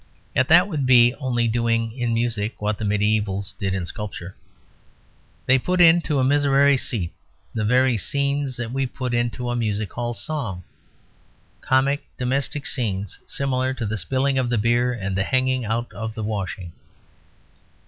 [0.35, 4.35] Yet that would be only doing in music what the mediævals did in sculpture.
[5.45, 7.13] They put into a Miserere seat
[7.53, 10.63] the very scenes that we put into a music hall song:
[11.61, 16.15] comic domestic scenes similar to the spilling of the beer and the hanging out of
[16.15, 16.71] the washing.